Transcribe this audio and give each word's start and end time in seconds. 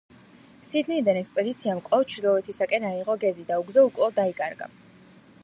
სიდნეიდან 0.69 1.19
ექსპედიციამ 1.19 1.81
კვლავ 1.89 2.07
ჩრდილოეთისაკენ 2.15 2.89
აიღო 2.93 3.19
გეზი 3.27 3.47
და 3.53 3.61
უგზო-უკვლოდ 3.67 4.19
დაიკარგა. 4.23 4.73